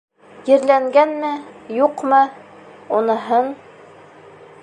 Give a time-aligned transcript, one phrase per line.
[0.51, 1.29] Ерләнгәнме,
[1.81, 2.23] юҡмы,
[3.01, 3.53] уныһын...